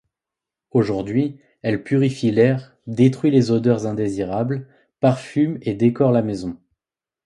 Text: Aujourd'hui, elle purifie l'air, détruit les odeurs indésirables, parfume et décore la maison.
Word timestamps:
Aujourd'hui, 0.71 1.39
elle 1.61 1.83
purifie 1.83 2.31
l'air, 2.31 2.75
détruit 2.87 3.29
les 3.29 3.51
odeurs 3.51 3.85
indésirables, 3.85 4.67
parfume 4.99 5.59
et 5.61 5.75
décore 5.75 6.11
la 6.11 6.23
maison. 6.23 6.57